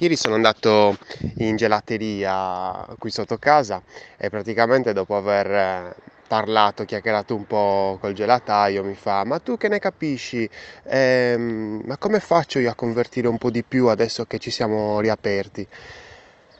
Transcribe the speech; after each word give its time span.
Ieri 0.00 0.16
sono 0.16 0.34
andato 0.34 0.96
in 1.38 1.56
gelateria 1.56 2.86
qui 2.98 3.10
sotto 3.10 3.36
casa 3.38 3.82
e 4.16 4.28
praticamente 4.30 4.92
dopo 4.94 5.14
aver 5.16 5.46
eh, 5.50 5.94
parlato, 6.26 6.84
chiacchierato 6.84 7.34
un 7.36 7.44
po' 7.46 7.98
col 8.00 8.14
gelataio, 8.14 8.82
mi 8.82 8.94
fa: 8.94 9.24
Ma 9.24 9.38
tu 9.40 9.56
che 9.56 9.68
ne 9.68 9.78
capisci? 9.78 10.48
Ehm, 10.84 11.82
ma 11.84 11.98
come 11.98 12.18
faccio 12.20 12.58
io 12.58 12.70
a 12.70 12.74
convertire 12.74 13.28
un 13.28 13.36
po' 13.38 13.50
di 13.50 13.62
più 13.64 13.88
adesso 13.88 14.24
che 14.24 14.38
ci 14.38 14.50
siamo 14.50 15.00
riaperti? 15.00 15.68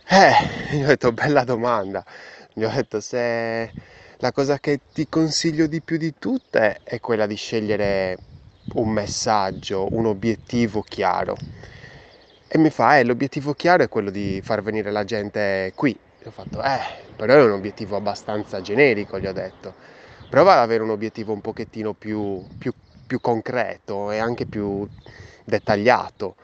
Eh, 0.09 0.33
gli 0.77 0.83
ho 0.83 0.87
detto: 0.87 1.13
Bella 1.13 1.45
domanda. 1.45 2.05
Gli 2.53 2.65
ho 2.65 2.71
detto: 2.71 3.01
Se 3.01 3.73
la 4.19 4.33
cosa 4.33 4.59
che 4.59 4.81
ti 4.93 5.09
consiglio 5.09 5.67
di 5.67 5.83
più 5.83 5.97
di 5.97 6.15
tutte 6.19 6.81
è 6.83 7.01
quella 7.01 7.27
di 7.27 7.37
scegliere 7.37 8.17
un 8.75 8.89
messaggio, 8.91 9.89
un 9.93 10.07
obiettivo 10.07 10.83
chiaro. 10.83 11.37
E 12.53 12.59
mi 12.59 12.71
fa, 12.71 12.99
eh, 12.99 13.05
l'obiettivo 13.05 13.55
chiaro 13.55 13.85
è 13.85 13.89
quello 13.89 14.11
di 14.11 14.41
far 14.43 14.61
venire 14.61 14.91
la 14.91 15.05
gente 15.05 15.71
qui. 15.77 15.97
E 16.19 16.27
ho 16.27 16.33
fatto, 16.33 16.61
eh, 16.61 16.81
però 17.15 17.35
è 17.35 17.43
un 17.45 17.53
obiettivo 17.53 17.95
abbastanza 17.95 18.61
generico, 18.61 19.21
gli 19.21 19.27
ho 19.27 19.33
detto. 19.33 19.75
Prova 20.29 20.55
ad 20.55 20.59
avere 20.59 20.83
un 20.83 20.91
obiettivo 20.91 21.33
un 21.33 21.41
pochettino 21.41 21.93
più, 21.95 22.45
più, 22.59 22.73
più 23.07 23.21
concreto 23.21 24.11
e 24.11 24.19
anche 24.19 24.47
più 24.47 24.85
dettagliato. 25.45 26.35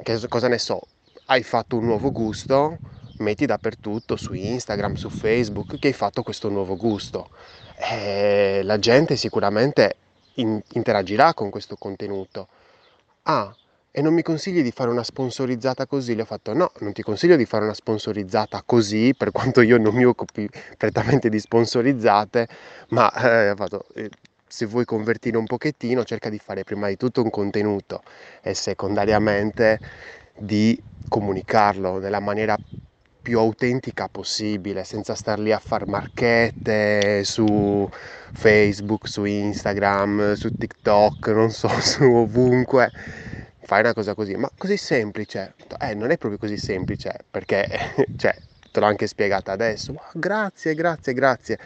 Che 0.00 0.28
cosa 0.28 0.46
ne 0.46 0.58
so, 0.58 0.80
hai 1.26 1.42
fatto 1.42 1.76
un 1.76 1.86
nuovo 1.86 2.12
gusto, 2.12 2.78
metti 3.16 3.44
dappertutto 3.44 4.14
su 4.14 4.34
Instagram, 4.34 4.94
su 4.94 5.08
Facebook 5.08 5.76
che 5.80 5.88
hai 5.88 5.92
fatto 5.92 6.22
questo 6.22 6.48
nuovo 6.48 6.76
gusto. 6.76 7.30
E 7.74 8.60
la 8.62 8.78
gente 8.78 9.16
sicuramente 9.16 9.96
in- 10.34 10.60
interagirà 10.74 11.34
con 11.34 11.50
questo 11.50 11.74
contenuto. 11.76 12.46
Ah, 13.24 13.52
e 13.98 14.00
non 14.00 14.14
mi 14.14 14.22
consigli 14.22 14.62
di 14.62 14.70
fare 14.70 14.90
una 14.90 15.02
sponsorizzata 15.02 15.84
così? 15.88 16.14
Le 16.14 16.22
ho 16.22 16.24
fatto 16.24 16.54
no, 16.54 16.70
non 16.78 16.92
ti 16.92 17.02
consiglio 17.02 17.34
di 17.34 17.44
fare 17.44 17.64
una 17.64 17.74
sponsorizzata 17.74 18.62
così, 18.64 19.12
per 19.16 19.32
quanto 19.32 19.60
io 19.60 19.76
non 19.76 19.92
mi 19.92 20.04
occupi 20.04 20.48
prettamente 20.76 21.28
di 21.28 21.40
sponsorizzate, 21.40 22.46
ma 22.90 23.12
eh, 23.50 23.54
fatto, 23.56 23.86
eh, 23.94 24.08
se 24.46 24.66
vuoi 24.66 24.84
convertire 24.84 25.36
un 25.36 25.46
pochettino, 25.46 26.04
cerca 26.04 26.28
di 26.28 26.38
fare 26.38 26.62
prima 26.62 26.86
di 26.86 26.96
tutto 26.96 27.22
un 27.24 27.30
contenuto 27.30 28.02
e 28.40 28.54
secondariamente 28.54 29.80
di 30.36 30.80
comunicarlo 31.08 31.98
nella 31.98 32.20
maniera 32.20 32.56
più 33.20 33.40
autentica 33.40 34.08
possibile, 34.08 34.84
senza 34.84 35.16
star 35.16 35.40
lì 35.40 35.50
a 35.50 35.58
far 35.58 35.88
marchette 35.88 37.24
su 37.24 37.88
Facebook, 38.32 39.08
su 39.08 39.24
Instagram, 39.24 40.34
su 40.34 40.50
TikTok, 40.56 41.26
non 41.28 41.50
so, 41.50 41.68
su 41.82 42.04
ovunque 42.04 42.92
fai 43.68 43.80
una 43.80 43.92
cosa 43.92 44.14
così, 44.14 44.34
ma 44.34 44.50
così 44.56 44.78
semplice. 44.78 45.54
Eh, 45.78 45.92
non 45.92 46.10
è 46.10 46.16
proprio 46.16 46.38
così 46.38 46.56
semplice, 46.56 47.18
perché, 47.30 47.68
cioè, 48.16 48.34
te 48.72 48.80
l'ho 48.80 48.86
anche 48.86 49.06
spiegata 49.06 49.52
adesso. 49.52 49.92
Ma 49.92 50.00
grazie, 50.14 50.74
grazie, 50.74 51.12
grazie. 51.12 51.58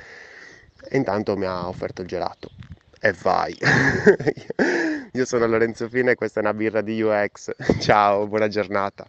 E 0.88 0.96
intanto 0.96 1.36
mi 1.36 1.44
ha 1.46 1.68
offerto 1.68 2.02
il 2.02 2.08
gelato. 2.08 2.50
E 3.00 3.12
vai. 3.12 3.56
Io 5.12 5.24
sono 5.24 5.46
Lorenzo 5.46 5.88
Fine 5.88 6.10
e 6.10 6.14
questa 6.16 6.40
è 6.40 6.42
una 6.42 6.54
birra 6.54 6.80
di 6.80 7.00
UX. 7.00 7.52
Ciao, 7.78 8.26
buona 8.26 8.48
giornata. 8.48 9.06